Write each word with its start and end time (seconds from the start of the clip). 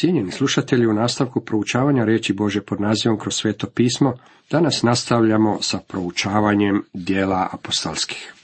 Cijenjeni 0.00 0.30
slušatelji, 0.30 0.86
u 0.86 0.92
nastavku 0.92 1.40
proučavanja 1.40 2.04
riječi 2.04 2.32
Bože 2.32 2.60
pod 2.60 2.80
nazivom 2.80 3.18
kroz 3.18 3.34
sveto 3.34 3.66
pismo, 3.66 4.14
danas 4.50 4.82
nastavljamo 4.82 5.58
sa 5.62 5.78
proučavanjem 5.88 6.84
dijela 6.94 7.48
apostolskih. 7.52 8.34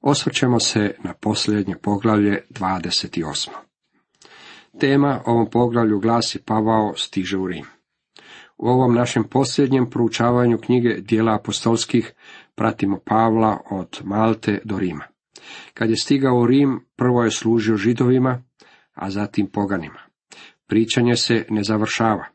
Osvrćemo 0.00 0.60
se 0.60 0.94
na 1.04 1.14
posljednje 1.14 1.76
poglavlje 1.82 2.42
28. 2.50 3.48
Tema 4.80 5.20
ovom 5.26 5.50
poglavlju 5.50 6.00
glasi 6.00 6.42
Pavao 6.42 6.94
stiže 6.96 7.38
u 7.38 7.46
Rim. 7.46 7.64
U 8.58 8.68
ovom 8.68 8.94
našem 8.94 9.24
posljednjem 9.24 9.90
proučavanju 9.90 10.58
knjige 10.58 10.94
dijela 11.00 11.34
apostolskih 11.34 12.12
pratimo 12.54 12.98
Pavla 13.04 13.60
od 13.70 14.00
Malte 14.04 14.60
do 14.64 14.78
Rima. 14.78 15.04
Kad 15.74 15.90
je 15.90 15.96
stigao 15.96 16.40
u 16.40 16.46
Rim, 16.46 16.86
prvo 16.96 17.24
je 17.24 17.30
služio 17.30 17.76
židovima, 17.76 18.42
a 18.94 19.10
zatim 19.10 19.46
poganima. 19.46 20.09
Pričanje 20.70 21.16
se 21.16 21.46
ne 21.48 21.62
završava, 21.64 22.26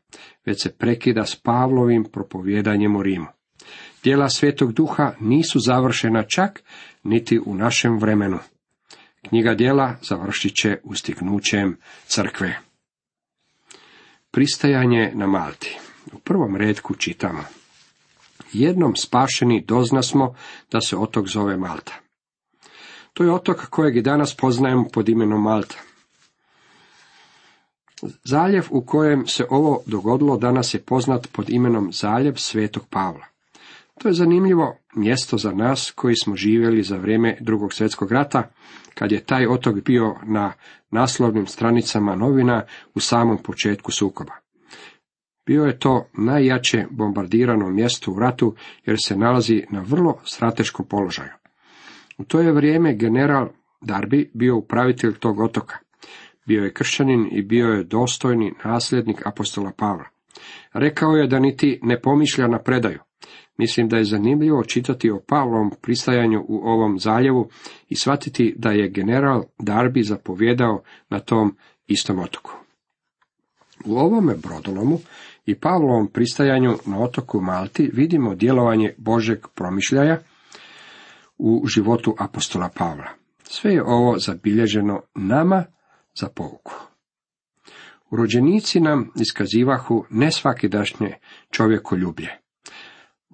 već 0.46 0.62
se 0.62 0.72
prekida 0.72 1.24
s 1.24 1.36
Pavlovim 1.36 2.04
propovjedanjem 2.12 2.96
u 2.96 3.02
Rimu. 3.02 3.26
Dijela 4.04 4.28
Svetog 4.28 4.72
Duha 4.72 5.12
nisu 5.20 5.58
završena 5.58 6.22
čak 6.22 6.62
niti 7.02 7.40
u 7.46 7.54
našem 7.54 7.98
vremenu. 7.98 8.38
Knjiga 9.28 9.54
dijela 9.54 9.96
završit 10.02 10.54
će 10.54 10.78
ustignućem 10.82 11.78
crkve. 12.06 12.58
Pristajanje 14.30 15.12
na 15.14 15.26
Malti. 15.26 15.78
U 16.12 16.18
prvom 16.18 16.56
redku 16.56 16.94
čitamo. 16.94 17.44
Jednom 18.52 18.96
spašeni 18.96 19.64
doznasmo 19.64 20.34
da 20.72 20.80
se 20.80 20.96
otok 20.96 21.26
zove 21.28 21.56
Malta. 21.56 21.92
To 23.12 23.24
je 23.24 23.32
otok 23.32 23.66
kojeg 23.70 23.96
i 23.96 24.02
danas 24.02 24.36
poznajemo 24.36 24.88
pod 24.92 25.08
imenom 25.08 25.42
Malta. 25.42 25.76
Zaljev 28.24 28.66
u 28.70 28.84
kojem 28.86 29.26
se 29.26 29.44
ovo 29.50 29.82
dogodilo 29.86 30.36
danas 30.36 30.74
je 30.74 30.82
poznat 30.82 31.28
pod 31.32 31.50
imenom 31.50 31.92
Zaljev 31.92 32.34
Svetog 32.36 32.86
Pavla. 32.90 33.24
To 33.98 34.08
je 34.08 34.14
zanimljivo 34.14 34.76
mjesto 34.96 35.38
za 35.38 35.52
nas 35.52 35.92
koji 35.94 36.16
smo 36.16 36.36
živjeli 36.36 36.82
za 36.82 36.96
vrijeme 36.96 37.36
drugog 37.40 37.72
svjetskog 37.72 38.12
rata, 38.12 38.50
kad 38.94 39.12
je 39.12 39.24
taj 39.24 39.46
otok 39.46 39.74
bio 39.74 40.14
na 40.24 40.52
naslovnim 40.90 41.46
stranicama 41.46 42.16
novina 42.16 42.64
u 42.94 43.00
samom 43.00 43.38
početku 43.42 43.92
sukoba. 43.92 44.32
Bio 45.46 45.64
je 45.64 45.78
to 45.78 46.06
najjače 46.18 46.86
bombardirano 46.90 47.70
mjesto 47.70 48.12
u 48.12 48.18
ratu 48.18 48.54
jer 48.84 48.96
se 49.04 49.16
nalazi 49.16 49.64
na 49.70 49.80
vrlo 49.80 50.18
strateškom 50.24 50.86
položaju. 50.86 51.32
U 52.18 52.24
to 52.24 52.40
je 52.40 52.52
vrijeme 52.52 52.94
general 52.94 53.48
Darby 53.80 54.28
bio 54.34 54.56
upravitelj 54.56 55.14
tog 55.18 55.40
otoka. 55.40 55.78
Bio 56.46 56.64
je 56.64 56.72
kršćanin 56.72 57.28
i 57.32 57.42
bio 57.42 57.66
je 57.66 57.84
dostojni 57.84 58.54
nasljednik 58.64 59.26
apostola 59.26 59.72
Pavla. 59.76 60.04
Rekao 60.72 61.10
je 61.10 61.26
da 61.26 61.38
niti 61.38 61.80
ne 61.82 62.00
pomišlja 62.00 62.48
na 62.48 62.58
predaju. 62.58 62.98
Mislim 63.58 63.88
da 63.88 63.96
je 63.96 64.04
zanimljivo 64.04 64.64
čitati 64.64 65.10
o 65.10 65.20
Pavlovom 65.28 65.70
pristajanju 65.82 66.44
u 66.48 66.56
ovom 66.56 66.98
zaljevu 66.98 67.48
i 67.88 67.96
shvatiti 67.96 68.54
da 68.58 68.70
je 68.70 68.90
general 68.90 69.42
Darby 69.58 70.02
zapovjedao 70.02 70.82
na 71.08 71.20
tom 71.20 71.56
istom 71.86 72.18
otoku. 72.18 72.52
U 73.84 73.96
ovome 73.96 74.34
brodolomu 74.34 74.98
i 75.46 75.54
Pavlovom 75.54 76.06
pristajanju 76.06 76.74
na 76.86 77.02
otoku 77.02 77.40
Malti 77.40 77.90
vidimo 77.92 78.34
djelovanje 78.34 78.94
Božeg 78.98 79.38
promišljaja 79.54 80.18
u 81.38 81.66
životu 81.66 82.14
apostola 82.18 82.68
Pavla. 82.78 83.08
Sve 83.42 83.72
je 83.72 83.84
ovo 83.84 84.18
zabilježeno 84.18 85.02
nama 85.14 85.64
za 86.20 86.28
pouku. 86.28 86.72
Urođenici 88.10 88.80
nam 88.80 89.12
iskazivahu 89.20 90.04
ne 90.10 90.30
svakidašnje 90.30 91.14
čovjekoljublje. 91.50 92.28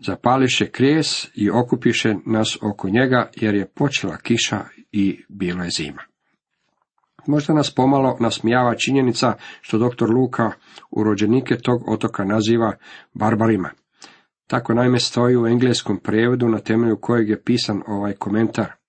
Zapališe 0.06 0.70
krijes 0.70 1.28
i 1.34 1.50
okupiše 1.50 2.14
nas 2.26 2.58
oko 2.62 2.88
njega 2.88 3.30
jer 3.36 3.54
je 3.54 3.68
počela 3.68 4.16
kiša 4.16 4.64
i 4.92 5.24
bilo 5.28 5.64
je 5.64 5.70
zima. 5.70 6.02
Možda 7.26 7.54
nas 7.54 7.74
pomalo 7.74 8.16
nasmijava 8.20 8.74
činjenica 8.74 9.32
što 9.60 9.78
doktor 9.78 10.10
Luka 10.10 10.50
urođenike 10.90 11.56
tog 11.56 11.88
otoka 11.88 12.24
naziva 12.24 12.72
barbarima. 13.14 13.70
Tako 14.46 14.74
naime 14.74 14.98
stoji 14.98 15.36
u 15.36 15.46
engleskom 15.46 15.98
prijevodu 15.98 16.48
na 16.48 16.58
temelju 16.58 16.96
kojeg 17.00 17.28
je 17.28 17.42
pisan 17.42 17.82
ovaj 17.86 18.12
komentar. 18.12 18.81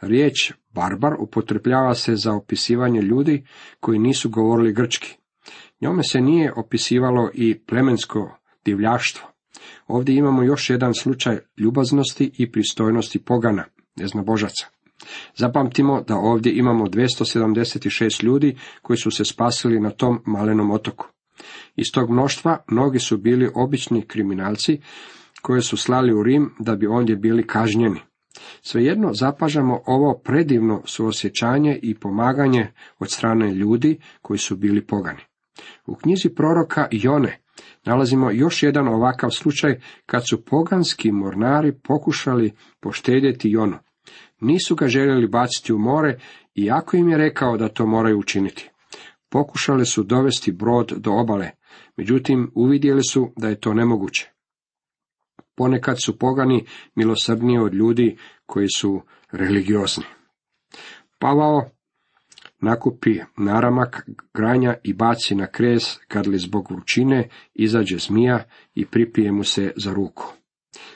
Riječ 0.00 0.52
barbar 0.74 1.14
upotrebljava 1.18 1.94
se 1.94 2.16
za 2.16 2.32
opisivanje 2.32 3.00
ljudi 3.00 3.44
koji 3.80 3.98
nisu 3.98 4.30
govorili 4.30 4.72
grčki. 4.72 5.16
Njome 5.80 6.02
se 6.02 6.20
nije 6.20 6.52
opisivalo 6.56 7.30
i 7.34 7.58
plemensko 7.58 8.38
divljaštvo. 8.64 9.28
Ovdje 9.86 10.14
imamo 10.16 10.42
još 10.42 10.70
jedan 10.70 10.94
slučaj 10.94 11.38
ljubaznosti 11.58 12.30
i 12.38 12.52
pristojnosti 12.52 13.24
pogana, 13.24 13.64
neznabožaca. 13.96 14.66
Zapamtimo 15.36 16.02
da 16.02 16.16
ovdje 16.16 16.52
imamo 16.56 16.84
276 16.84 18.24
ljudi 18.24 18.56
koji 18.82 18.96
su 18.96 19.10
se 19.10 19.24
spasili 19.24 19.80
na 19.80 19.90
tom 19.90 20.22
malenom 20.26 20.70
otoku. 20.70 21.08
Iz 21.76 21.86
tog 21.94 22.10
mnoštva 22.10 22.58
mnogi 22.70 22.98
su 22.98 23.16
bili 23.16 23.50
obični 23.54 24.02
kriminalci 24.02 24.80
koje 25.42 25.62
su 25.62 25.76
slali 25.76 26.12
u 26.12 26.22
Rim 26.22 26.54
da 26.58 26.76
bi 26.76 26.86
ondje 26.86 27.16
bili 27.16 27.46
kažnjeni. 27.46 28.00
Svejedno 28.62 29.12
zapažamo 29.12 29.80
ovo 29.86 30.20
predivno 30.24 30.82
suosjećanje 30.84 31.78
i 31.82 31.94
pomaganje 31.94 32.72
od 32.98 33.10
strane 33.10 33.54
ljudi 33.54 33.98
koji 34.22 34.38
su 34.38 34.56
bili 34.56 34.86
pogani. 34.86 35.20
U 35.86 35.94
knjizi 35.94 36.28
proroka 36.34 36.88
Jone 36.90 37.38
nalazimo 37.84 38.30
još 38.30 38.62
jedan 38.62 38.88
ovakav 38.88 39.30
slučaj 39.30 39.80
kad 40.06 40.22
su 40.30 40.44
poganski 40.44 41.12
mornari 41.12 41.72
pokušali 41.72 42.52
poštedjeti 42.80 43.50
Jonu. 43.50 43.78
Nisu 44.40 44.74
ga 44.74 44.88
željeli 44.88 45.28
baciti 45.28 45.72
u 45.72 45.78
more, 45.78 46.18
iako 46.54 46.96
im 46.96 47.08
je 47.08 47.18
rekao 47.18 47.56
da 47.56 47.68
to 47.68 47.86
moraju 47.86 48.18
učiniti. 48.18 48.70
Pokušali 49.28 49.86
su 49.86 50.02
dovesti 50.02 50.52
brod 50.52 50.92
do 50.96 51.12
obale, 51.12 51.50
međutim 51.96 52.50
uvidjeli 52.54 53.02
su 53.02 53.32
da 53.36 53.48
je 53.48 53.60
to 53.60 53.74
nemoguće. 53.74 54.37
Ponekad 55.58 55.96
su 56.04 56.18
pogani 56.18 56.64
milosrdniji 56.94 57.58
od 57.58 57.74
ljudi 57.74 58.16
koji 58.46 58.68
su 58.68 59.02
religiozni. 59.32 60.04
Pavao 61.18 61.70
nakupi 62.60 63.18
naramak 63.36 64.08
granja 64.34 64.74
i 64.84 64.92
baci 64.92 65.34
na 65.34 65.46
kres, 65.46 65.82
kad 66.08 66.26
li 66.26 66.38
zbog 66.38 66.70
vrućine 66.70 67.28
izađe 67.54 67.98
zmija 67.98 68.44
i 68.74 68.86
pripije 68.86 69.32
mu 69.32 69.44
se 69.44 69.72
za 69.76 69.92
ruku. 69.92 70.32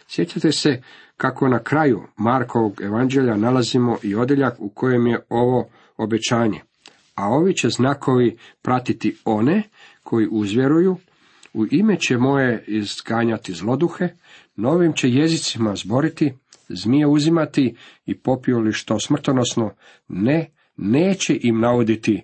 Sjećate 0.08 0.52
se 0.52 0.82
kako 1.16 1.48
na 1.48 1.62
kraju 1.62 2.02
Markovog 2.16 2.80
evanđelja 2.82 3.36
nalazimo 3.36 3.96
i 4.02 4.14
odjeljak 4.14 4.54
u 4.58 4.68
kojem 4.68 5.06
je 5.06 5.24
ovo 5.28 5.68
obećanje. 5.96 6.60
A 7.14 7.28
ovi 7.28 7.54
će 7.54 7.68
znakovi 7.68 8.38
pratiti 8.62 9.16
one 9.24 9.62
koji 10.02 10.28
uzvjeruju, 10.30 10.96
u 11.54 11.66
ime 11.70 11.96
će 12.00 12.18
moje 12.18 12.64
izganjati 12.66 13.52
zloduhe, 13.52 14.08
novim 14.56 14.92
će 14.92 15.08
jezicima 15.08 15.76
zboriti, 15.76 16.32
zmije 16.68 17.06
uzimati 17.06 17.76
i 18.06 18.18
popiju 18.18 18.58
li 18.58 18.72
što 18.72 19.00
smrtonosno, 19.00 19.74
ne, 20.08 20.50
neće 20.76 21.38
im 21.42 21.60
navoditi, 21.60 22.22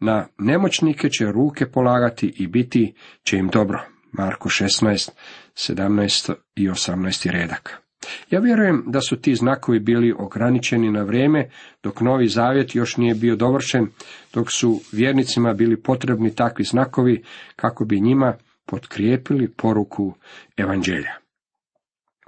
na 0.00 0.28
nemoćnike 0.38 1.08
će 1.08 1.24
ruke 1.24 1.66
polagati 1.66 2.34
i 2.36 2.46
biti 2.46 2.94
će 3.22 3.36
im 3.36 3.48
dobro. 3.48 3.82
Marko 4.12 4.48
16, 4.48 5.10
17 5.54 6.32
i 6.56 6.68
18 6.68 7.30
redak. 7.30 7.82
Ja 8.30 8.40
vjerujem 8.40 8.84
da 8.86 9.00
su 9.00 9.16
ti 9.16 9.34
znakovi 9.34 9.80
bili 9.80 10.14
ograničeni 10.18 10.90
na 10.90 11.02
vrijeme, 11.02 11.50
dok 11.82 12.00
Novi 12.00 12.28
Zavjet 12.28 12.74
još 12.74 12.96
nije 12.96 13.14
bio 13.14 13.36
dovršen, 13.36 13.86
dok 14.34 14.50
su 14.52 14.80
vjernicima 14.92 15.52
bili 15.52 15.82
potrebni 15.82 16.34
takvi 16.34 16.64
znakovi 16.64 17.22
kako 17.56 17.84
bi 17.84 18.00
njima 18.00 18.36
potkrijepili 18.66 19.52
poruku 19.56 20.14
evanđelja. 20.56 21.25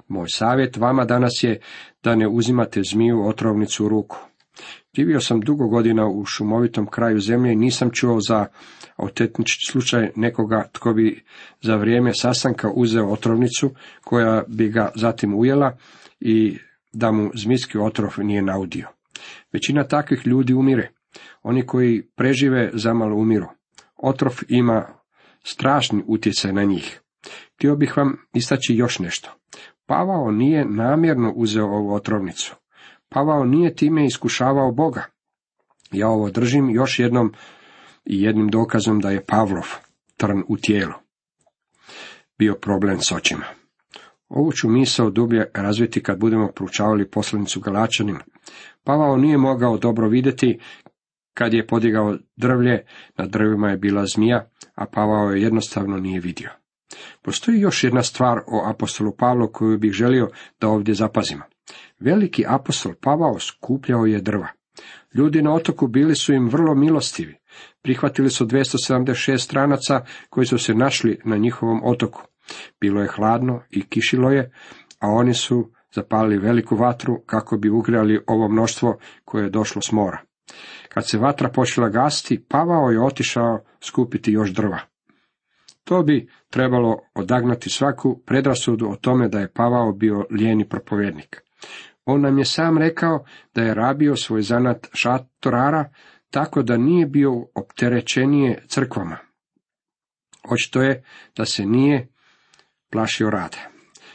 Moj 0.09 0.25
savjet 0.29 0.77
vama 0.77 1.05
danas 1.05 1.43
je 1.43 1.59
da 2.03 2.15
ne 2.15 2.27
uzimate 2.27 2.81
zmiju 2.91 3.27
otrovnicu 3.27 3.85
u 3.85 3.89
ruku. 3.89 4.17
Živio 4.95 5.21
sam 5.21 5.41
dugo 5.41 5.67
godina 5.67 6.07
u 6.07 6.25
šumovitom 6.25 6.87
kraju 6.87 7.19
zemlje 7.19 7.53
i 7.53 7.55
nisam 7.55 7.89
čuo 7.93 8.19
za 8.27 8.45
autentični 8.95 9.71
slučaj 9.71 10.11
nekoga 10.15 10.69
tko 10.71 10.93
bi 10.93 11.23
za 11.61 11.75
vrijeme 11.75 12.11
sastanka 12.13 12.71
uzeo 12.75 13.07
otrovnicu 13.07 13.71
koja 14.03 14.43
bi 14.47 14.69
ga 14.69 14.91
zatim 14.95 15.35
ujela 15.35 15.77
i 16.19 16.57
da 16.93 17.11
mu 17.11 17.31
zmijski 17.33 17.77
otrov 17.77 18.11
nije 18.17 18.41
naudio. 18.41 18.87
Većina 19.53 19.87
takvih 19.87 20.27
ljudi 20.27 20.53
umire. 20.53 20.91
Oni 21.43 21.65
koji 21.65 22.07
prežive 22.15 22.69
zamalo 22.73 23.15
umiru. 23.15 23.47
Otrov 23.97 24.33
ima 24.47 24.85
strašni 25.43 26.03
utjecaj 26.07 26.53
na 26.53 26.63
njih. 26.63 27.01
Htio 27.55 27.75
bih 27.75 27.97
vam 27.97 28.17
istaći 28.33 28.75
još 28.75 28.99
nešto. 28.99 29.35
Pavao 29.89 30.31
nije 30.31 30.65
namjerno 30.65 31.31
uzeo 31.35 31.65
ovu 31.65 31.93
otrovnicu. 31.93 32.55
Pavao 33.09 33.45
nije 33.45 33.75
time 33.75 34.05
iskušavao 34.05 34.71
Boga. 34.71 35.03
Ja 35.91 36.07
ovo 36.09 36.29
držim 36.29 36.69
još 36.69 36.99
jednom 36.99 37.33
i 38.05 38.21
jednim 38.21 38.47
dokazom 38.47 38.99
da 38.99 39.09
je 39.09 39.25
Pavlov 39.25 39.67
trn 40.17 40.43
u 40.47 40.57
tijelu 40.57 40.93
bio 42.37 42.55
problem 42.55 42.97
s 43.01 43.11
očima. 43.11 43.45
Ovu 44.29 44.51
ću 44.51 44.69
misao 44.69 45.09
dublje 45.09 45.45
razviti 45.53 46.03
kad 46.03 46.19
budemo 46.19 46.47
proučavali 46.47 47.09
poslanicu 47.09 47.59
Galačanima. 47.59 48.19
Pavao 48.83 49.17
nije 49.17 49.37
mogao 49.37 49.77
dobro 49.77 50.07
vidjeti 50.07 50.59
kad 51.33 51.53
je 51.53 51.67
podigao 51.67 52.17
drvlje, 52.35 52.85
na 53.17 53.25
drvima 53.25 53.69
je 53.69 53.77
bila 53.77 54.05
zmija, 54.05 54.49
a 54.75 54.85
Pavao 54.85 55.31
je 55.31 55.41
jednostavno 55.41 55.97
nije 55.97 56.19
vidio. 56.19 56.58
Postoji 57.21 57.59
još 57.59 57.83
jedna 57.83 58.03
stvar 58.03 58.37
o 58.37 58.69
apostolu 58.69 59.15
Pavlu 59.17 59.51
koju 59.51 59.77
bih 59.77 59.91
želio 59.91 60.29
da 60.61 60.67
ovdje 60.67 60.93
zapazimo. 60.93 61.41
Veliki 61.99 62.45
apostol 62.47 62.93
Pavao 63.01 63.39
skupljao 63.39 64.05
je 64.05 64.21
drva. 64.21 64.47
Ljudi 65.13 65.41
na 65.41 65.53
otoku 65.53 65.87
bili 65.87 66.15
su 66.15 66.33
im 66.33 66.49
vrlo 66.49 66.75
milostivi. 66.75 67.37
Prihvatili 67.81 68.29
su 68.29 68.45
276 68.45 69.37
stranaca 69.37 70.05
koji 70.29 70.45
su 70.45 70.57
se 70.57 70.73
našli 70.73 71.19
na 71.25 71.37
njihovom 71.37 71.81
otoku. 71.83 72.21
Bilo 72.81 73.01
je 73.01 73.07
hladno 73.07 73.61
i 73.69 73.89
kišilo 73.89 74.31
je, 74.31 74.51
a 74.99 75.07
oni 75.07 75.33
su 75.33 75.71
zapalili 75.95 76.37
veliku 76.37 76.75
vatru 76.75 77.21
kako 77.25 77.57
bi 77.57 77.69
ugrijali 77.69 78.23
ovo 78.27 78.47
mnoštvo 78.47 78.97
koje 79.25 79.43
je 79.43 79.49
došlo 79.49 79.81
s 79.81 79.91
mora. 79.91 80.21
Kad 80.89 81.09
se 81.09 81.17
vatra 81.17 81.49
počela 81.49 81.89
gasti, 81.89 82.45
Pavao 82.49 82.89
je 82.89 83.01
otišao 83.01 83.59
skupiti 83.83 84.31
još 84.31 84.49
drva. 84.49 84.79
To 85.89 86.03
bi 86.03 86.29
trebalo 86.49 86.99
odagnati 87.15 87.69
svaku 87.69 88.21
predrasudu 88.25 88.89
o 88.89 88.95
tome 88.95 89.27
da 89.27 89.39
je 89.39 89.51
Pavao 89.53 89.91
bio 89.91 90.25
lijeni 90.31 90.69
propovjednik. 90.69 91.41
On 92.05 92.21
nam 92.21 92.37
je 92.37 92.45
sam 92.45 92.77
rekao 92.77 93.25
da 93.55 93.61
je 93.61 93.73
rabio 93.73 94.15
svoj 94.15 94.41
zanat 94.41 94.87
šatorara, 94.93 95.89
tako 96.29 96.61
da 96.61 96.77
nije 96.77 97.05
bio 97.05 97.31
opterećenije 97.55 98.63
crkvama. 98.67 99.17
Očito 100.49 100.81
je 100.81 101.03
da 101.37 101.45
se 101.45 101.65
nije 101.65 102.07
plašio 102.91 103.29
rada. 103.29 103.57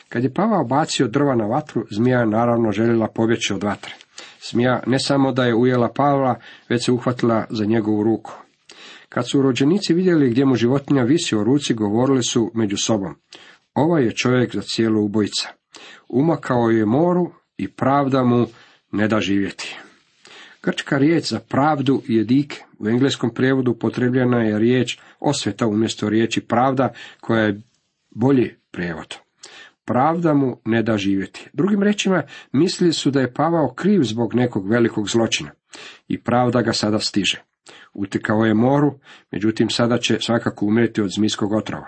Kad 0.08 0.24
je 0.24 0.34
Pavao 0.34 0.64
bacio 0.64 1.08
drva 1.08 1.34
na 1.34 1.46
vatru, 1.46 1.84
zmija 1.90 2.18
je 2.18 2.26
naravno 2.26 2.72
željela 2.72 3.08
pobjeći 3.14 3.52
od 3.54 3.62
vatre. 3.62 3.94
Zmija 4.50 4.82
ne 4.86 4.98
samo 4.98 5.32
da 5.32 5.44
je 5.44 5.54
ujela 5.54 5.92
Pavla, 5.96 6.40
već 6.68 6.84
se 6.84 6.92
uhvatila 6.92 7.46
za 7.50 7.64
njegovu 7.64 8.02
ruku. 8.02 8.43
Kad 9.14 9.30
su 9.30 9.42
rođenici 9.42 9.94
vidjeli 9.94 10.30
gdje 10.30 10.44
mu 10.44 10.54
životinja 10.54 11.02
visi 11.02 11.36
u 11.36 11.44
ruci, 11.44 11.74
govorili 11.74 12.22
su 12.22 12.50
među 12.54 12.76
sobom. 12.76 13.14
Ovaj 13.74 14.04
je 14.04 14.14
čovjek 14.14 14.54
za 14.54 14.62
cijelu 14.62 15.04
ubojica. 15.04 15.48
Umakao 16.08 16.70
je 16.70 16.86
moru 16.86 17.30
i 17.56 17.68
pravda 17.68 18.24
mu 18.24 18.46
ne 18.92 19.08
da 19.08 19.20
živjeti. 19.20 19.76
Grčka 20.62 20.98
riječ 20.98 21.24
za 21.24 21.40
pravdu 21.40 22.02
je 22.08 22.24
dik, 22.24 22.60
u 22.78 22.88
engleskom 22.88 23.34
prijevodu 23.34 23.70
upotrebljena 23.70 24.42
je 24.42 24.58
riječ 24.58 24.98
osveta 25.20 25.66
umjesto 25.66 26.08
riječi 26.08 26.40
pravda, 26.40 26.92
koja 27.20 27.42
je 27.42 27.60
bolji 28.10 28.54
prijevod. 28.70 29.16
Pravda 29.84 30.34
mu 30.34 30.60
ne 30.64 30.82
da 30.82 30.96
živjeti. 30.96 31.50
Drugim 31.52 31.82
rečima, 31.82 32.22
mislili 32.52 32.92
su 32.92 33.10
da 33.10 33.20
je 33.20 33.34
Pavao 33.34 33.74
kriv 33.74 34.02
zbog 34.02 34.34
nekog 34.34 34.68
velikog 34.68 35.08
zločina. 35.08 35.50
I 36.08 36.22
pravda 36.22 36.62
ga 36.62 36.72
sada 36.72 36.98
stiže. 36.98 37.53
Utekao 37.94 38.44
je 38.44 38.54
moru, 38.54 38.98
međutim 39.30 39.70
sada 39.70 39.98
će 39.98 40.18
svakako 40.20 40.66
umreti 40.66 41.00
od 41.00 41.10
zmijskog 41.10 41.52
otrova. 41.52 41.86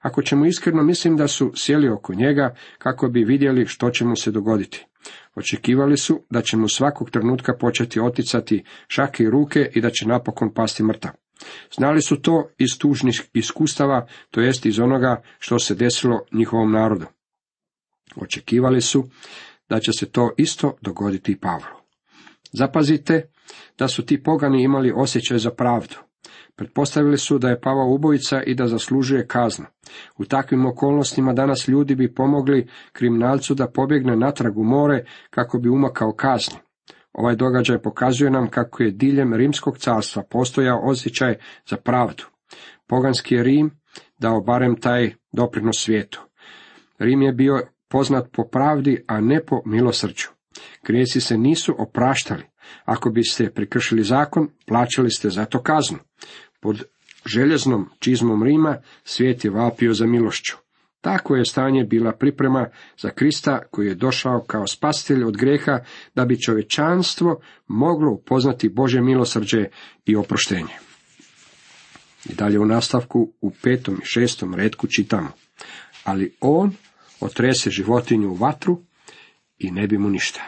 Ako 0.00 0.22
ćemo 0.22 0.46
iskreno, 0.46 0.82
mislim 0.82 1.16
da 1.16 1.28
su 1.28 1.52
sjeli 1.54 1.88
oko 1.88 2.14
njega 2.14 2.54
kako 2.78 3.08
bi 3.08 3.24
vidjeli 3.24 3.66
što 3.66 3.90
će 3.90 4.04
mu 4.04 4.16
se 4.16 4.30
dogoditi. 4.30 4.86
Očekivali 5.34 5.96
su 5.96 6.22
da 6.30 6.42
će 6.42 6.56
mu 6.56 6.68
svakog 6.68 7.10
trenutka 7.10 7.56
početi 7.60 8.00
oticati 8.00 8.64
šake 8.88 9.24
i 9.24 9.30
ruke 9.30 9.70
i 9.74 9.80
da 9.80 9.90
će 9.90 10.08
napokon 10.08 10.54
pasti 10.54 10.82
mrtav. 10.82 11.12
Znali 11.76 12.02
su 12.02 12.22
to 12.22 12.48
iz 12.58 12.78
tužnih 12.78 13.22
iskustava, 13.32 14.06
to 14.30 14.40
jest 14.40 14.66
iz 14.66 14.78
onoga 14.78 15.22
što 15.38 15.58
se 15.58 15.74
desilo 15.74 16.20
njihovom 16.32 16.72
narodu. 16.72 17.06
Očekivali 18.16 18.80
su 18.80 19.04
da 19.68 19.80
će 19.80 19.92
se 19.92 20.06
to 20.06 20.30
isto 20.36 20.76
dogoditi 20.80 21.32
i 21.32 21.38
Pavlu. 21.38 21.76
Zapazite 22.52 23.30
da 23.78 23.88
su 23.88 24.06
ti 24.06 24.22
pogani 24.22 24.62
imali 24.62 24.92
osjećaj 24.96 25.38
za 25.38 25.50
pravdu. 25.50 25.94
Pretpostavili 26.56 27.18
su 27.18 27.38
da 27.38 27.48
je 27.48 27.60
Pavao 27.60 27.94
ubojica 27.94 28.42
i 28.42 28.54
da 28.54 28.66
zaslužuje 28.66 29.26
kaznu. 29.26 29.66
U 30.18 30.24
takvim 30.24 30.66
okolnostima 30.66 31.32
danas 31.32 31.68
ljudi 31.68 31.94
bi 31.94 32.14
pomogli 32.14 32.68
kriminalcu 32.92 33.54
da 33.54 33.70
pobjegne 33.70 34.16
natrag 34.16 34.58
u 34.58 34.64
more 34.64 35.04
kako 35.30 35.58
bi 35.58 35.68
umakao 35.68 36.12
kazni. 36.12 36.58
Ovaj 37.12 37.36
događaj 37.36 37.78
pokazuje 37.78 38.30
nam 38.30 38.50
kako 38.50 38.82
je 38.82 38.90
diljem 38.90 39.34
rimskog 39.34 39.78
carstva 39.78 40.22
postojao 40.30 40.80
osjećaj 40.82 41.34
za 41.70 41.76
pravdu. 41.76 42.24
Poganski 42.86 43.34
je 43.34 43.42
Rim 43.42 43.70
dao 44.18 44.40
barem 44.40 44.80
taj 44.80 45.14
doprinos 45.32 45.76
svijetu. 45.78 46.22
Rim 46.98 47.22
je 47.22 47.32
bio 47.32 47.60
poznat 47.88 48.24
po 48.32 48.44
pravdi, 48.52 49.04
a 49.06 49.20
ne 49.20 49.44
po 49.44 49.62
milosrđu. 49.66 50.28
Grijesi 50.86 51.20
se 51.20 51.38
nisu 51.38 51.74
opraštali. 51.78 52.42
Ako 52.84 53.10
biste 53.10 53.50
prekršili 53.50 54.04
zakon, 54.04 54.48
plaćali 54.66 55.10
ste 55.10 55.30
za 55.30 55.44
to 55.44 55.62
kaznu. 55.62 55.98
Pod 56.60 56.82
željeznom 57.26 57.90
čizmom 57.98 58.42
Rima 58.42 58.76
svijet 59.04 59.44
je 59.44 59.50
vapio 59.50 59.94
za 59.94 60.06
milošću. 60.06 60.56
Tako 61.00 61.36
je 61.36 61.44
stanje 61.44 61.84
bila 61.84 62.12
priprema 62.12 62.68
za 62.98 63.10
Krista 63.10 63.62
koji 63.70 63.86
je 63.86 63.94
došao 63.94 64.44
kao 64.46 64.66
spastelj 64.66 65.24
od 65.24 65.36
greha 65.36 65.78
da 66.14 66.24
bi 66.24 66.40
čovečanstvo 66.40 67.40
moglo 67.66 68.12
upoznati 68.12 68.68
Bože 68.68 69.00
milosrđe 69.00 69.64
i 70.04 70.16
oproštenje. 70.16 70.74
I 72.30 72.34
dalje 72.34 72.58
u 72.58 72.66
nastavku 72.66 73.32
u 73.40 73.50
petom 73.62 73.94
i 73.94 74.06
šestom 74.06 74.54
redku 74.54 74.86
čitamo. 74.86 75.28
Ali 76.04 76.34
on 76.40 76.72
otrese 77.20 77.70
životinju 77.70 78.30
u 78.30 78.34
vatru 78.34 78.82
i 79.58 79.70
ne 79.70 79.86
bi 79.86 79.98
mu 79.98 80.08
ništa. 80.08 80.40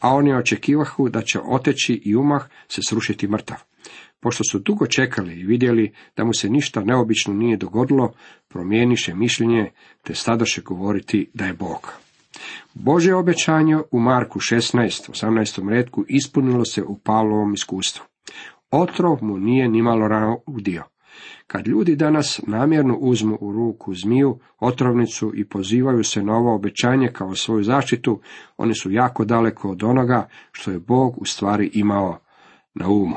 A 0.00 0.14
oni 0.14 0.34
očekivahu 0.34 1.08
da 1.08 1.22
će 1.22 1.40
oteći 1.40 2.02
i 2.04 2.16
umah 2.16 2.42
se 2.68 2.80
srušiti 2.88 3.28
mrtav. 3.28 3.56
Pošto 4.20 4.44
su 4.50 4.58
dugo 4.58 4.86
čekali 4.86 5.40
i 5.40 5.44
vidjeli 5.44 5.92
da 6.16 6.24
mu 6.24 6.32
se 6.32 6.50
ništa 6.50 6.80
neobično 6.80 7.34
nije 7.34 7.56
dogodilo, 7.56 8.12
promijeniše 8.48 9.14
mišljenje, 9.14 9.70
te 10.02 10.14
stadoše 10.14 10.62
govoriti 10.62 11.30
da 11.34 11.44
je 11.44 11.52
Bog. 11.52 11.92
Bože 12.74 13.14
obećanje 13.14 13.76
u 13.90 14.00
Marku 14.00 14.38
16, 14.38 15.10
18. 15.10 15.68
redku 15.68 16.04
ispunilo 16.08 16.64
se 16.64 16.82
u 16.82 16.98
Pavlovom 16.98 17.54
iskustvu. 17.54 18.04
Otrov 18.70 19.18
mu 19.22 19.38
nije 19.38 19.68
nimalo 19.68 20.08
rano 20.08 20.38
udio. 20.46 20.84
Kad 21.46 21.66
ljudi 21.66 21.96
danas 21.96 22.40
namjerno 22.46 22.96
uzmu 22.96 23.38
u 23.40 23.52
ruku 23.52 23.94
zmiju, 23.94 24.38
otrovnicu 24.58 25.32
i 25.34 25.48
pozivaju 25.48 26.04
se 26.04 26.22
na 26.22 26.36
ovo 26.36 26.54
obećanje 26.54 27.08
kao 27.12 27.34
svoju 27.34 27.62
zaštitu, 27.62 28.20
oni 28.56 28.74
su 28.74 28.90
jako 28.90 29.24
daleko 29.24 29.70
od 29.70 29.82
onoga 29.82 30.28
što 30.52 30.70
je 30.70 30.78
Bog 30.78 31.22
u 31.22 31.24
stvari 31.24 31.70
imao 31.74 32.18
na 32.74 32.88
umu. 32.88 33.16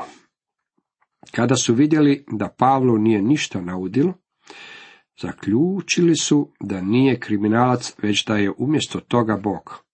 Kada 1.30 1.56
su 1.56 1.74
vidjeli 1.74 2.24
da 2.30 2.54
Pavlu 2.58 2.98
nije 2.98 3.22
ništa 3.22 3.60
naudilo, 3.60 4.14
zaključili 5.22 6.16
su 6.16 6.52
da 6.60 6.80
nije 6.80 7.20
kriminalac, 7.20 7.94
već 8.02 8.24
da 8.26 8.36
je 8.36 8.52
umjesto 8.58 9.00
toga 9.00 9.36
Bog. 9.36 9.84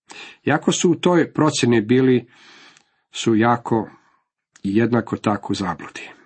Jako 0.44 0.72
su 0.72 0.90
u 0.90 0.94
toj 0.94 1.32
procjeni 1.32 1.80
bili, 1.80 2.26
su 3.12 3.34
jako 3.34 3.90
i 4.62 4.76
jednako 4.76 5.16
tako 5.16 5.54
zabludi. 5.54 6.17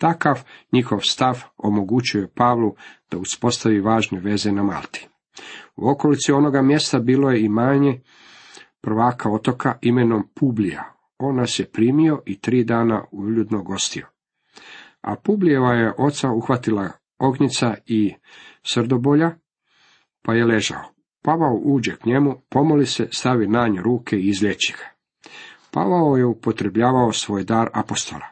Takav 0.00 0.42
njihov 0.72 1.00
stav 1.00 1.42
omogućuje 1.56 2.28
Pavlu 2.34 2.74
da 3.10 3.18
uspostavi 3.18 3.80
važne 3.80 4.20
veze 4.20 4.52
na 4.52 4.62
Malti. 4.62 5.08
U 5.76 5.90
okolici 5.90 6.32
onoga 6.32 6.62
mjesta 6.62 6.98
bilo 6.98 7.30
je 7.30 7.44
imanje 7.44 8.00
prvaka 8.80 9.30
otoka 9.30 9.78
imenom 9.82 10.28
Publija. 10.34 10.84
On 11.18 11.36
nas 11.36 11.58
je 11.58 11.70
primio 11.72 12.22
i 12.26 12.40
tri 12.40 12.64
dana 12.64 13.04
uljudno 13.12 13.62
gostio 13.62 14.06
a 15.02 15.16
Publijeva 15.16 15.74
je 15.74 15.92
oca 15.98 16.30
uhvatila 16.30 16.90
ognjica 17.18 17.74
i 17.86 18.14
srdobolja, 18.62 19.30
pa 20.22 20.34
je 20.34 20.44
ležao. 20.44 20.82
Pavao 21.22 21.60
uđe 21.64 21.96
k 21.96 22.04
njemu, 22.04 22.42
pomoli 22.48 22.86
se, 22.86 23.08
stavi 23.10 23.48
na 23.48 23.68
nje 23.68 23.82
ruke 23.82 24.16
i 24.16 24.28
izlječi 24.28 24.74
ga. 24.78 24.84
Pavao 25.70 26.16
je 26.16 26.26
upotrebljavao 26.26 27.12
svoj 27.12 27.44
dar 27.44 27.68
apostola. 27.72 28.26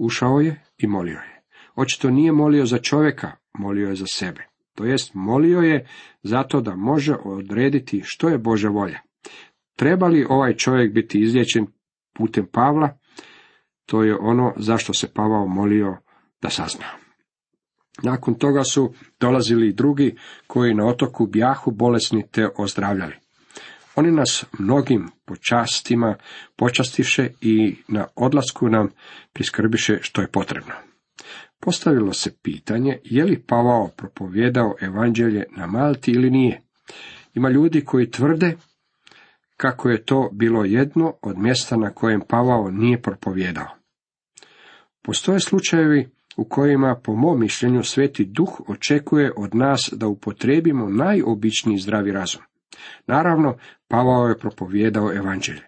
Ušao 0.00 0.40
je 0.40 0.62
i 0.78 0.86
molio 0.86 1.18
je. 1.18 1.42
Očito 1.74 2.10
nije 2.10 2.32
molio 2.32 2.66
za 2.66 2.78
čovjeka, 2.78 3.32
molio 3.58 3.88
je 3.88 3.94
za 3.94 4.06
sebe. 4.06 4.46
To 4.74 4.84
jest, 4.84 5.10
molio 5.14 5.60
je 5.60 5.86
zato 6.22 6.60
da 6.60 6.76
može 6.76 7.14
odrediti 7.24 8.00
što 8.04 8.28
je 8.28 8.38
Boža 8.38 8.68
volja. 8.68 9.00
Treba 9.76 10.06
li 10.06 10.26
ovaj 10.28 10.56
čovjek 10.56 10.92
biti 10.94 11.20
izlječen 11.20 11.66
putem 12.14 12.46
Pavla? 12.52 12.98
To 13.86 14.02
je 14.02 14.16
ono 14.16 14.52
zašto 14.56 14.92
se 14.92 15.12
Pavao 15.14 15.46
molio 15.46 15.96
da 16.42 16.50
sazna. 16.50 16.86
Nakon 18.02 18.34
toga 18.34 18.64
su 18.64 18.94
dolazili 19.20 19.68
i 19.68 19.72
drugi 19.72 20.16
koji 20.46 20.74
na 20.74 20.86
otoku 20.86 21.26
bjahu 21.26 21.70
bolesni 21.70 22.24
te 22.30 22.48
ozdravljali. 22.58 23.14
Oni 23.94 24.12
nas 24.12 24.44
mnogim 24.58 25.08
počastima 25.24 26.16
počastiše 26.56 27.28
i 27.40 27.76
na 27.88 28.06
odlasku 28.16 28.68
nam 28.68 28.88
priskrbiše 29.32 29.98
što 30.02 30.20
je 30.20 30.28
potrebno. 30.28 30.74
Postavilo 31.60 32.12
se 32.12 32.30
pitanje 32.42 32.98
je 33.04 33.24
li 33.24 33.42
Pavao 33.46 33.88
propovjedao 33.96 34.74
evanđelje 34.80 35.44
na 35.56 35.66
Malti 35.66 36.10
ili 36.10 36.30
nije. 36.30 36.62
Ima 37.34 37.50
ljudi 37.50 37.84
koji 37.84 38.10
tvrde 38.10 38.56
kako 39.56 39.88
je 39.88 40.04
to 40.04 40.30
bilo 40.32 40.64
jedno 40.64 41.14
od 41.22 41.38
mjesta 41.38 41.76
na 41.76 41.90
kojem 41.90 42.20
Pavao 42.28 42.70
nije 42.70 43.02
propovjedao. 43.02 43.68
Postoje 45.02 45.40
slučajevi 45.40 46.08
u 46.36 46.44
kojima, 46.44 47.00
po 47.04 47.14
mom 47.14 47.40
mišljenju, 47.40 47.82
sveti 47.82 48.24
duh 48.24 48.60
očekuje 48.68 49.32
od 49.36 49.54
nas 49.54 49.92
da 49.92 50.06
upotrebimo 50.06 50.88
najobičniji 50.88 51.78
zdravi 51.78 52.12
razum. 52.12 52.42
Naravno, 53.06 53.56
Pavao 53.90 54.28
je 54.28 54.38
propovjedao 54.38 55.12
evanđelje. 55.12 55.62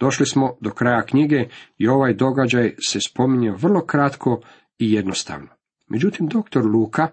Došli 0.00 0.26
smo 0.26 0.56
do 0.60 0.70
kraja 0.70 1.02
knjige 1.02 1.48
i 1.78 1.88
ovaj 1.88 2.14
događaj 2.14 2.74
se 2.88 2.98
spominje 3.00 3.50
vrlo 3.50 3.86
kratko 3.86 4.40
i 4.78 4.92
jednostavno. 4.92 5.48
Međutim, 5.88 6.26
doktor 6.26 6.66
Luka 6.66 7.08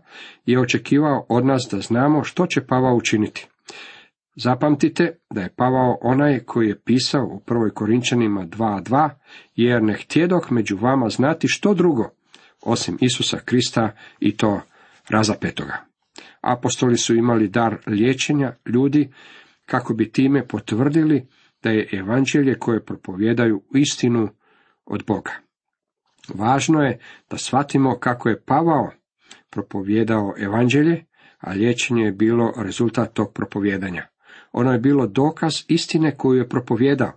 je 0.45 0.59
očekivao 0.59 1.25
od 1.29 1.45
nas 1.45 1.67
da 1.71 1.79
znamo 1.79 2.23
što 2.23 2.47
će 2.47 2.65
Pavao 2.65 2.95
učiniti. 2.95 3.47
Zapamtite 4.35 5.17
da 5.29 5.41
je 5.41 5.53
Pavao 5.55 5.97
onaj 6.01 6.39
koji 6.39 6.67
je 6.67 6.79
pisao 6.79 7.25
u 7.25 7.39
prvoj 7.39 7.73
Korinčanima 7.73 8.45
2.2, 8.45 9.09
jer 9.55 9.83
ne 9.83 9.93
htjedok 9.93 10.49
među 10.49 10.77
vama 10.77 11.09
znati 11.09 11.47
što 11.47 11.73
drugo, 11.73 12.09
osim 12.61 12.97
Isusa 13.01 13.39
Krista 13.45 13.91
i 14.19 14.37
to 14.37 14.61
razapetoga. 15.09 15.77
Apostoli 16.41 16.97
su 16.97 17.15
imali 17.15 17.47
dar 17.47 17.77
liječenja 17.87 18.53
ljudi 18.65 19.09
kako 19.65 19.93
bi 19.93 20.11
time 20.11 20.47
potvrdili 20.47 21.27
da 21.63 21.69
je 21.69 21.89
evanđelje 21.91 22.59
koje 22.59 22.85
propovjedaju 22.85 23.63
istinu 23.75 24.29
od 24.85 25.03
Boga. 25.07 25.31
Važno 26.33 26.81
je 26.81 26.99
da 27.29 27.37
shvatimo 27.37 27.99
kako 27.99 28.29
je 28.29 28.41
Pavao 28.41 28.91
propovjedao 29.49 30.33
evanđelje, 30.37 31.05
a 31.39 31.51
liječenje 31.51 32.03
je 32.03 32.11
bilo 32.11 32.53
rezultat 32.57 33.13
tog 33.13 33.33
propovjedanja. 33.33 34.07
Ono 34.51 34.71
je 34.71 34.79
bilo 34.79 35.07
dokaz 35.07 35.53
istine 35.67 36.15
koju 36.15 36.37
je 36.37 36.49
propovjedao. 36.49 37.11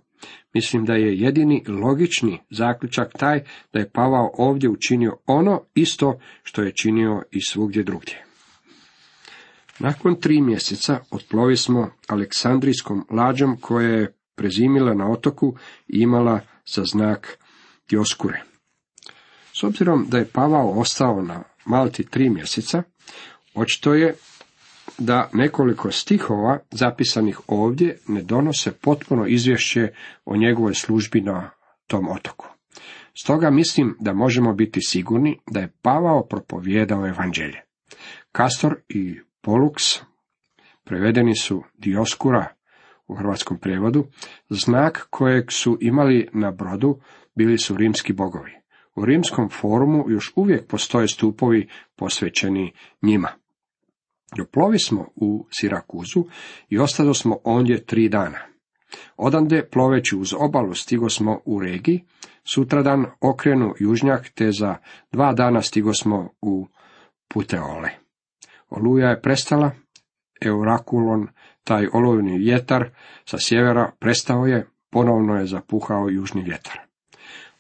Mislim 0.55 0.85
da 0.85 0.95
je 0.95 1.19
jedini 1.19 1.65
logični 1.69 2.41
zaključak 2.51 3.13
taj 3.19 3.45
da 3.73 3.79
je 3.79 3.91
Pavao 3.91 4.31
ovdje 4.39 4.69
učinio 4.69 5.17
ono 5.27 5.63
isto 5.75 6.19
što 6.43 6.63
je 6.63 6.73
činio 6.73 7.23
i 7.31 7.41
svugdje 7.41 7.83
drugdje. 7.83 8.24
Nakon 9.78 10.21
tri 10.21 10.40
mjeseca 10.40 11.00
otplovi 11.11 11.57
smo 11.57 11.90
Aleksandrijskom 12.09 13.07
lađom 13.11 13.57
koja 13.61 13.88
je 13.88 14.14
prezimila 14.35 14.95
na 14.95 15.11
otoku 15.11 15.57
i 15.88 15.99
imala 15.99 16.40
za 16.66 16.85
znak 16.85 17.38
Dioskure. 17.90 18.43
S 19.52 19.62
obzirom 19.62 20.07
da 20.09 20.19
je 20.19 20.28
Pavao 20.33 20.71
ostao 20.71 21.23
na 21.23 21.43
Malti 21.64 22.07
tri 22.11 22.31
mjeseca, 22.31 22.83
očito 23.54 23.95
je 23.95 24.14
da 24.99 25.31
nekoliko 25.33 25.90
stihova 25.90 26.59
zapisanih 26.71 27.40
ovdje 27.47 27.99
ne 28.09 28.23
donose 28.23 28.73
potpuno 28.73 29.26
izvješće 29.26 29.88
o 30.25 30.37
njegovoj 30.37 30.75
službi 30.75 31.21
na 31.21 31.50
tom 31.87 32.09
otoku. 32.09 32.47
Stoga 33.23 33.50
mislim 33.50 33.97
da 34.00 34.12
možemo 34.12 34.52
biti 34.52 34.81
sigurni 34.83 35.38
da 35.50 35.61
je 35.61 35.73
Pavao 35.83 36.26
propovjedao 36.26 37.09
evanđelje. 37.09 37.61
Kastor 38.33 38.76
i 38.88 39.21
Polux 39.45 40.03
prevedeni 40.85 41.37
su 41.37 41.63
Dioskura 41.79 42.47
u 43.07 43.15
hrvatskom 43.15 43.59
prijevodu, 43.59 44.05
znak 44.51 45.07
kojeg 45.11 45.53
su 45.53 45.79
imali 45.81 46.29
na 46.33 46.51
brodu 46.51 47.01
bili 47.35 47.59
su 47.59 47.77
rimski 47.77 48.13
bogovi. 48.13 48.53
U 48.95 49.05
rimskom 49.05 49.49
forumu 49.49 50.05
još 50.09 50.33
uvijek 50.37 50.67
postoje 50.67 51.09
stupovi 51.09 51.69
posvećeni 51.97 52.73
njima. 53.03 53.29
Doplovi 54.37 54.79
smo 54.79 55.09
u 55.17 55.47
Sirakuzu 55.51 56.25
i 56.69 56.79
ostado 56.79 57.15
smo 57.15 57.39
ondje 57.45 57.85
tri 57.85 58.09
dana. 58.09 58.39
Odande, 59.17 59.69
ploveći 59.73 60.17
uz 60.17 60.35
obalu, 60.39 60.75
stigo 60.75 61.09
smo 61.09 61.41
u 61.45 61.61
regiji, 61.61 62.05
sutradan 62.45 63.07
okrenu 63.21 63.75
južnjak, 63.79 64.29
te 64.29 64.53
za 64.53 64.77
dva 65.13 65.33
dana 65.33 65.63
stigo 65.63 65.95
smo 65.95 66.29
u 66.41 66.67
Puteole. 67.29 68.03
Oluja 68.76 69.09
je 69.09 69.21
prestala, 69.21 69.71
Eurakulon, 70.40 71.28
taj 71.64 71.88
olujni 71.93 72.38
vjetar 72.38 72.90
sa 73.25 73.37
sjevera 73.40 73.93
prestao 73.99 74.47
je, 74.47 74.66
ponovno 74.90 75.35
je 75.35 75.47
zapuhao 75.47 76.09
južni 76.09 76.43
vjetar. 76.43 76.81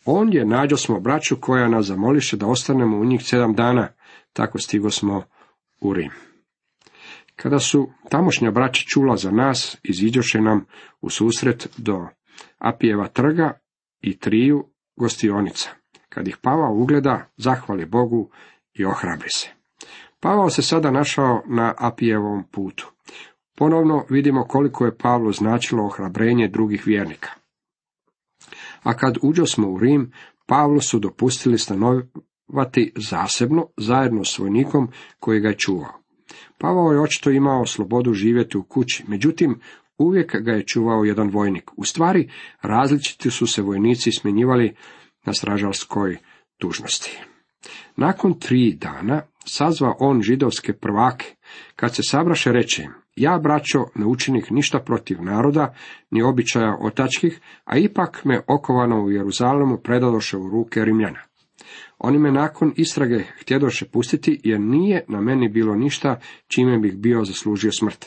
Ondje 0.04 0.44
nađo 0.44 0.76
smo 0.76 1.00
braću 1.00 1.36
koja 1.40 1.68
nas 1.68 1.86
zamoliše 1.86 2.36
da 2.36 2.46
ostanemo 2.46 2.96
u 2.96 3.04
njih 3.04 3.22
sedam 3.24 3.54
dana, 3.54 3.88
tako 4.32 4.58
stigo 4.58 4.90
smo 4.90 5.22
u 5.80 5.94
Rim. 5.94 6.10
Kada 7.36 7.58
su 7.58 7.90
tamošnja 8.10 8.50
braća 8.50 8.84
čula 8.86 9.16
za 9.16 9.30
nas, 9.30 9.78
iziđoše 9.82 10.40
nam 10.40 10.66
u 11.00 11.10
susret 11.10 11.68
do 11.76 12.06
Apijeva 12.58 13.08
trga 13.08 13.58
i 14.00 14.18
triju 14.18 14.64
gostionica. 14.96 15.70
Kad 16.08 16.28
ih 16.28 16.36
Pavao 16.42 16.74
ugleda, 16.74 17.26
zahvali 17.36 17.86
Bogu 17.86 18.30
i 18.74 18.84
ohrabri 18.84 19.28
se. 19.30 19.63
Pavao 20.24 20.50
se 20.50 20.62
sada 20.62 20.90
našao 20.90 21.42
na 21.46 21.74
Apijevom 21.78 22.44
putu. 22.52 22.92
Ponovno 23.56 24.04
vidimo 24.10 24.44
koliko 24.44 24.84
je 24.84 24.96
Pavlo 24.96 25.32
značilo 25.32 25.84
ohrabrenje 25.84 26.48
drugih 26.48 26.86
vjernika. 26.86 27.30
A 28.82 28.94
kad 28.96 29.16
uđo 29.22 29.46
smo 29.46 29.68
u 29.68 29.78
Rim, 29.78 30.12
Pavlo 30.46 30.80
su 30.80 30.98
dopustili 30.98 31.58
stanovati 31.58 32.92
zasebno, 32.96 33.66
zajedno 33.76 34.24
s 34.24 34.38
vojnikom 34.38 34.88
koji 35.20 35.40
ga 35.40 35.48
je 35.48 35.58
čuvao. 35.58 35.92
Pavao 36.58 36.92
je 36.92 37.00
očito 37.00 37.30
imao 37.30 37.66
slobodu 37.66 38.12
živjeti 38.12 38.58
u 38.58 38.62
kući, 38.62 39.04
međutim, 39.08 39.60
uvijek 39.98 40.36
ga 40.36 40.52
je 40.52 40.66
čuvao 40.66 41.04
jedan 41.04 41.28
vojnik. 41.28 41.70
U 41.76 41.84
stvari, 41.84 42.30
različiti 42.62 43.30
su 43.30 43.46
se 43.46 43.62
vojnici 43.62 44.12
smjenjivali 44.12 44.76
na 45.26 45.32
stražarskoj 45.32 46.18
dužnosti. 46.60 47.18
Nakon 47.96 48.38
tri 48.38 48.74
dana 48.74 49.22
sazva 49.44 49.94
on 49.98 50.22
židovske 50.22 50.72
prvake. 50.72 51.26
Kad 51.76 51.94
se 51.94 52.02
sabraše 52.02 52.52
reče 52.52 52.86
ja, 53.16 53.38
braćo, 53.38 53.84
ne 53.94 54.06
učinih 54.06 54.52
ništa 54.52 54.78
protiv 54.78 55.22
naroda, 55.22 55.74
ni 56.10 56.22
običaja 56.22 56.76
otačkih, 56.80 57.40
a 57.64 57.78
ipak 57.78 58.24
me 58.24 58.40
okovano 58.46 59.04
u 59.04 59.10
Jeruzalemu 59.10 59.78
predadoše 59.78 60.36
u 60.36 60.48
ruke 60.48 60.84
Rimljana. 60.84 61.20
Oni 61.98 62.18
me 62.18 62.32
nakon 62.32 62.72
istrage 62.76 63.24
htjedoše 63.40 63.84
pustiti, 63.84 64.40
jer 64.44 64.60
nije 64.60 65.04
na 65.08 65.20
meni 65.20 65.48
bilo 65.48 65.74
ništa 65.74 66.20
čime 66.46 66.78
bih 66.78 66.96
bio 66.96 67.24
zaslužio 67.24 67.72
smrt. 67.72 68.06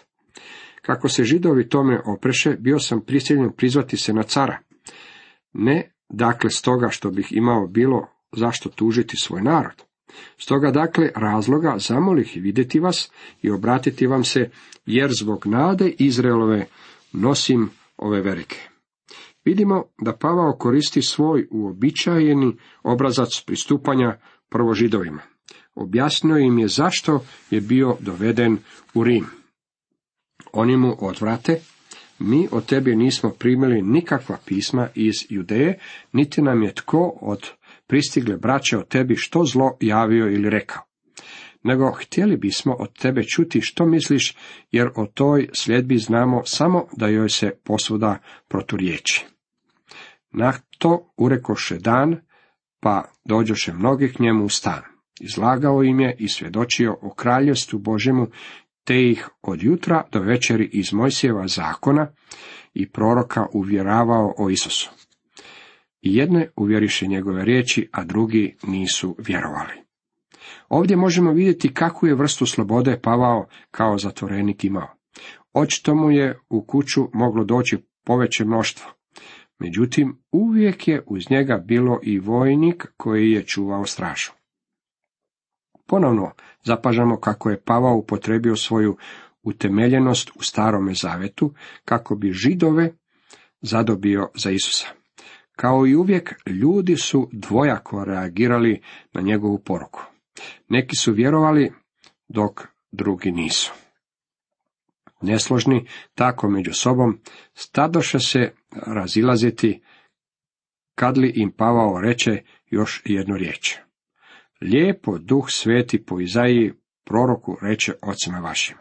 Kako 0.81 1.09
se 1.09 1.23
židovi 1.23 1.69
tome 1.69 2.01
opreše, 2.05 2.55
bio 2.59 2.79
sam 2.79 3.01
prisiljen 3.01 3.51
prizvati 3.57 3.97
se 3.97 4.13
na 4.13 4.23
cara. 4.23 4.59
Ne, 5.53 5.91
dakle, 6.09 6.49
stoga 6.49 6.89
što 6.89 7.11
bih 7.11 7.27
imao 7.31 7.67
bilo 7.67 8.07
zašto 8.31 8.69
tužiti 8.69 9.17
svoj 9.17 9.41
narod. 9.41 9.86
Stoga 10.37 10.71
dakle 10.71 11.09
razloga 11.15 11.75
zamolih 11.79 12.31
vidjeti 12.35 12.79
vas 12.79 13.11
i 13.41 13.51
obratiti 13.51 14.07
vam 14.07 14.23
se, 14.23 14.49
jer 14.85 15.11
zbog 15.19 15.45
nade 15.45 15.93
Izraelove 15.99 16.65
nosim 17.13 17.69
ove 17.97 18.21
verike. 18.21 18.57
Vidimo 19.45 19.83
da 20.01 20.13
Pavao 20.13 20.53
koristi 20.53 21.01
svoj 21.01 21.47
uobičajeni 21.51 22.57
obrazac 22.83 23.41
pristupanja 23.45 24.17
prvo 24.49 24.73
židovima. 24.73 25.21
Objasnio 25.75 26.37
im 26.37 26.59
je 26.59 26.67
zašto 26.67 27.25
je 27.51 27.61
bio 27.61 27.97
doveden 27.99 28.57
u 28.93 29.03
Rim. 29.03 29.25
Oni 30.53 30.77
mu 30.77 30.95
odvrate, 30.99 31.59
mi 32.19 32.47
od 32.51 32.65
tebe 32.65 32.95
nismo 32.95 33.29
primili 33.29 33.81
nikakva 33.81 34.37
pisma 34.45 34.87
iz 34.95 35.13
Judeje, 35.29 35.79
niti 36.11 36.41
nam 36.41 36.63
je 36.63 36.73
tko 36.73 37.17
od 37.21 37.51
pristigle 37.87 38.37
braće 38.37 38.77
o 38.77 38.83
tebi 38.83 39.15
što 39.15 39.43
zlo 39.43 39.77
javio 39.81 40.31
ili 40.31 40.49
rekao. 40.49 40.83
Nego 41.63 41.91
htjeli 41.91 42.37
bismo 42.37 42.75
od 42.79 42.97
tebe 42.99 43.23
čuti 43.23 43.61
što 43.61 43.85
misliš, 43.85 44.35
jer 44.71 44.89
o 44.95 45.05
toj 45.05 45.49
sljedbi 45.53 45.97
znamo 45.97 46.41
samo 46.45 46.85
da 46.97 47.07
joj 47.07 47.29
se 47.29 47.51
posvuda 47.63 48.17
proturiječi. 48.47 49.25
Na 50.31 50.53
to 50.77 51.13
urekoše 51.17 51.77
dan, 51.77 52.21
pa 52.79 53.03
dođoše 53.25 53.73
mnogi 53.73 54.13
k 54.13 54.19
njemu 54.19 54.45
u 54.45 54.49
stan. 54.49 54.81
Izlagao 55.19 55.83
im 55.83 55.99
je 55.99 56.15
i 56.19 56.29
svjedočio 56.29 56.97
o 57.01 57.13
kraljevstvu 57.13 57.79
Božemu, 57.79 58.27
te 58.83 59.09
ih 59.09 59.29
od 59.41 59.63
jutra 59.63 60.03
do 60.11 60.19
večeri 60.19 60.69
iz 60.73 60.93
Mojsijeva 60.93 61.47
zakona 61.47 62.07
i 62.73 62.89
proroka 62.89 63.45
uvjeravao 63.53 64.33
o 64.37 64.49
Isusu. 64.49 64.89
Jedne 66.01 66.49
uvjeriše 66.55 67.07
njegove 67.07 67.45
riječi, 67.45 67.89
a 67.91 68.03
drugi 68.03 68.55
nisu 68.63 69.15
vjerovali. 69.19 69.73
Ovdje 70.69 70.97
možemo 70.97 71.31
vidjeti 71.31 71.73
kakvu 71.73 72.07
je 72.07 72.15
vrstu 72.15 72.45
slobode 72.45 72.99
Pavao 73.03 73.47
kao 73.71 73.97
zatvorenik 73.97 74.63
imao. 74.63 74.87
Očito 75.53 75.95
mu 75.95 76.11
je 76.11 76.39
u 76.49 76.65
kuću 76.65 77.09
moglo 77.13 77.43
doći 77.43 77.77
poveće 78.03 78.45
mnoštvo. 78.45 78.91
Međutim, 79.59 80.17
uvijek 80.31 80.87
je 80.87 81.03
uz 81.07 81.29
njega 81.29 81.57
bilo 81.57 81.99
i 82.03 82.19
vojnik 82.19 82.85
koji 82.97 83.31
je 83.31 83.45
čuvao 83.45 83.85
stražu. 83.85 84.31
Ponovno 85.87 86.31
zapažamo 86.63 87.19
kako 87.19 87.49
je 87.49 87.61
Pavao 87.61 87.95
upotrebio 87.95 88.55
svoju 88.55 88.97
utemeljenost 89.43 90.31
u 90.35 90.43
starome 90.43 90.93
zavetu 90.93 91.53
kako 91.85 92.15
bi 92.15 92.31
židove 92.31 92.93
zadobio 93.61 94.29
za 94.35 94.51
Isusa. 94.51 94.87
Kao 95.57 95.87
i 95.87 95.95
uvijek, 95.95 96.35
ljudi 96.45 96.95
su 96.95 97.29
dvojako 97.31 98.05
reagirali 98.05 98.81
na 99.13 99.21
njegovu 99.21 99.59
poruku. 99.59 100.03
Neki 100.69 100.95
su 100.95 101.13
vjerovali, 101.13 101.71
dok 102.27 102.67
drugi 102.91 103.31
nisu. 103.31 103.73
Nesložni 105.21 105.87
tako 106.15 106.49
među 106.49 106.73
sobom, 106.73 107.19
stadoše 107.53 108.19
se 108.19 108.51
razilaziti, 108.71 109.81
kad 110.95 111.17
li 111.17 111.33
im 111.35 111.51
Pavao 111.51 112.01
reče 112.01 112.41
još 112.69 113.01
jednu 113.05 113.37
riječ. 113.37 113.75
Lijepo 114.61 115.17
duh 115.17 115.45
sveti 115.49 116.05
po 116.05 116.19
Izaiji 116.19 116.73
proroku 117.05 117.57
reče 117.61 117.93
ocima 118.01 118.39
vašim. 118.39 118.77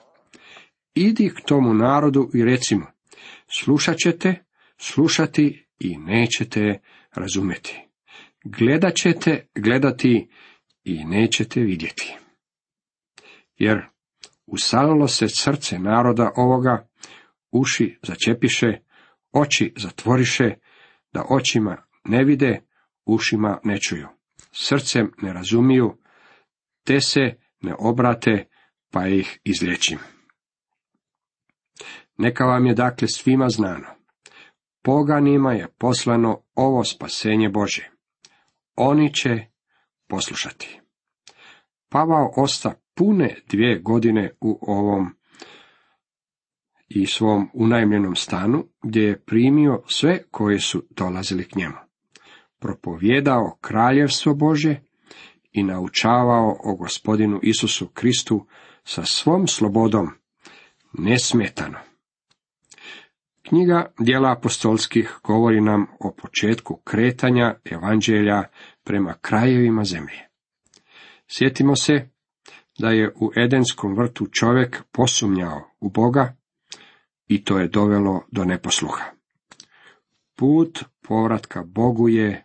Idi 0.94 1.32
k 1.36 1.46
tomu 1.46 1.74
narodu 1.74 2.30
i 2.34 2.44
recimo, 2.44 2.86
slušat 3.58 3.96
ćete, 3.96 4.44
slušati 4.78 5.65
i 5.78 5.96
nećete 5.96 6.80
razumjeti. 7.14 7.82
Gledat 8.44 8.94
ćete 8.94 9.46
gledati 9.54 10.28
i 10.84 11.04
nećete 11.04 11.60
vidjeti. 11.60 12.16
Jer 13.56 13.82
usalilo 14.46 15.08
se 15.08 15.28
srce 15.28 15.78
naroda 15.78 16.32
ovoga, 16.36 16.88
uši 17.50 17.98
začepiše, 18.02 18.78
oči 19.32 19.72
zatvoriše, 19.76 20.54
da 21.12 21.24
očima 21.28 21.76
ne 22.04 22.24
vide, 22.24 22.62
ušima 23.04 23.60
ne 23.64 23.80
čuju. 23.80 24.08
Srcem 24.52 25.12
ne 25.22 25.32
razumiju, 25.32 25.98
te 26.84 27.00
se 27.00 27.34
ne 27.60 27.74
obrate, 27.78 28.48
pa 28.90 29.06
ih 29.06 29.38
izlječim. 29.44 29.98
Neka 32.18 32.44
vam 32.44 32.66
je 32.66 32.74
dakle 32.74 33.08
svima 33.08 33.48
znano. 33.48 33.95
Poganima 34.86 35.52
je 35.52 35.68
poslano 35.78 36.40
ovo 36.54 36.84
spasenje 36.84 37.48
Bože. 37.48 37.90
Oni 38.76 39.14
će 39.14 39.46
poslušati. 40.08 40.80
Pavao 41.88 42.32
osta 42.36 42.74
pune 42.94 43.36
dvije 43.48 43.78
godine 43.78 44.32
u 44.40 44.58
ovom 44.62 45.14
i 46.88 47.06
svom 47.06 47.50
unajmljenom 47.54 48.16
stanu, 48.16 48.64
gdje 48.82 49.02
je 49.02 49.20
primio 49.24 49.82
sve 49.88 50.22
koji 50.30 50.60
su 50.60 50.84
dolazili 50.90 51.48
k 51.48 51.54
njemu. 51.56 51.76
Propovjedao 52.58 53.58
kraljevstvo 53.60 54.34
Bože 54.34 54.80
i 55.52 55.62
naučavao 55.62 56.56
o 56.64 56.76
gospodinu 56.76 57.40
Isusu 57.42 57.88
Kristu 57.88 58.46
sa 58.84 59.04
svom 59.04 59.46
slobodom, 59.46 60.08
nesmetano. 60.92 61.85
Knjiga 63.48 63.92
dijela 63.98 64.32
apostolskih 64.32 65.14
govori 65.24 65.60
nam 65.60 65.86
o 66.00 66.14
početku 66.22 66.76
kretanja 66.84 67.54
evanđelja 67.64 68.42
prema 68.84 69.14
krajevima 69.20 69.84
zemlje. 69.84 70.28
Sjetimo 71.28 71.76
se 71.76 72.08
da 72.78 72.88
je 72.88 73.12
u 73.16 73.30
Edenskom 73.36 73.96
vrtu 73.96 74.26
čovjek 74.26 74.82
posumnjao 74.92 75.70
u 75.80 75.90
Boga 75.90 76.36
i 77.28 77.44
to 77.44 77.58
je 77.58 77.68
dovelo 77.68 78.22
do 78.30 78.44
neposluha. 78.44 79.04
Put 80.36 80.84
povratka 81.08 81.62
Bogu 81.62 82.08
je 82.08 82.44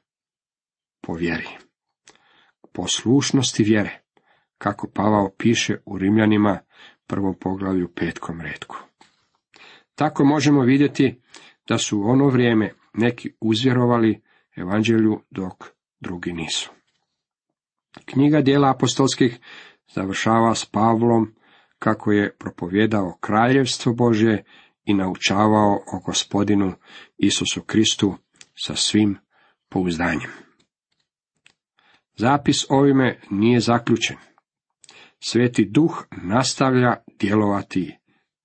po 1.02 1.14
vjeri. 1.14 1.48
Poslušnosti 2.74 3.64
vjere, 3.64 4.02
kako 4.58 4.92
Pavao 4.94 5.32
piše 5.38 5.78
u 5.86 5.98
Rimljanima 5.98 6.60
prvom 7.08 7.36
poglavlju 7.40 7.94
petkom 7.96 8.42
redku. 8.42 8.91
Tako 10.02 10.26
možemo 10.26 10.62
vidjeti 10.62 11.22
da 11.68 11.78
su 11.78 12.00
u 12.00 12.04
ono 12.04 12.28
vrijeme 12.28 12.74
neki 12.94 13.34
uzvjerovali 13.42 14.22
evanđelju 14.56 15.22
dok 15.30 15.54
drugi 16.00 16.34
nisu. 16.34 16.72
Knjiga 18.06 18.42
dijela 18.42 18.70
apostolskih 18.70 19.40
završava 19.94 20.56
s 20.56 20.66
Pavlom 20.66 21.34
kako 21.80 22.12
je 22.12 22.36
propovjedao 22.38 23.18
kraljevstvo 23.20 23.94
Božje 23.94 24.44
i 24.86 24.94
naučavao 24.94 25.74
o 25.74 26.00
gospodinu 26.06 26.74
Isusu 27.18 27.62
Kristu 27.62 28.16
sa 28.66 28.76
svim 28.76 29.18
pouzdanjem. 29.70 30.32
Zapis 32.18 32.66
ovime 32.70 33.20
nije 33.30 33.60
zaključen. 33.60 34.18
Sveti 35.20 35.66
duh 35.66 36.06
nastavlja 36.24 36.96
djelovati 37.20 37.98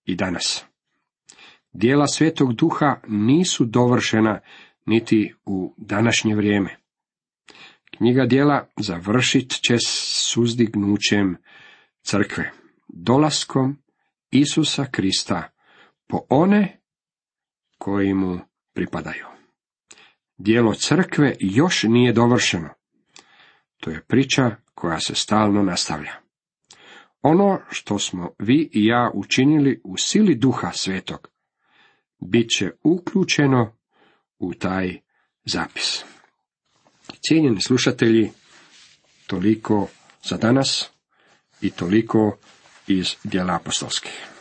i 0.05 0.15
danas. 0.15 0.67
Dijela 1.79 2.07
svetog 2.07 2.53
duha 2.53 3.01
nisu 3.09 3.65
dovršena 3.65 4.41
niti 4.87 5.35
u 5.45 5.75
današnje 5.77 6.35
vrijeme. 6.35 6.77
Knjiga 7.97 8.27
dijela 8.27 8.69
završit 8.77 9.51
će 9.51 9.77
suzdignućem 9.87 11.37
crkve, 12.03 12.53
dolaskom 12.89 13.79
Isusa 14.31 14.85
Krista 14.91 15.51
po 16.09 16.21
one 16.29 16.81
koji 17.79 18.15
mu 18.15 18.39
pripadaju. 18.75 19.27
Dijelo 20.39 20.75
crkve 20.75 21.37
još 21.41 21.83
nije 21.83 22.13
dovršeno. 22.13 22.69
To 23.81 23.91
je 23.91 24.05
priča 24.09 24.57
koja 24.75 25.01
se 25.01 25.15
stalno 25.15 25.63
nastavlja. 25.63 26.13
Ono 27.23 27.61
što 27.71 27.99
smo 27.99 28.31
vi 28.39 28.71
i 28.73 28.87
ja 28.87 29.11
učinili 29.15 29.81
u 29.85 29.97
sili 29.97 30.35
duha 30.35 30.71
svetog, 30.73 31.36
bit 32.19 32.51
će 32.59 32.71
uključeno 32.83 33.77
u 34.39 34.55
taj 34.55 35.01
zapis. 35.45 36.05
Cijenjeni 37.29 37.61
slušatelji, 37.61 38.31
toliko 39.27 39.89
za 40.25 40.37
danas 40.37 40.91
i 41.61 41.71
toliko 41.71 42.39
iz 42.87 43.15
djela 43.25 43.55
apostolskih. 43.55 44.36